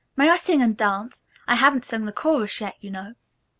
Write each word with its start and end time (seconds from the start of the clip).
May 0.15 0.31
I 0.31 0.37
sing 0.37 0.63
and 0.63 0.75
dance? 0.75 1.23
I 1.47 1.53
haven't 1.53 1.85
sung 1.85 2.05
the 2.07 2.11
chorus 2.11 2.59
yet, 2.59 2.75
you 2.81 2.89
know." 2.89 3.13